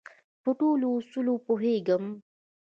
[0.43, 2.03] په ټولو اصولو پوهېږم.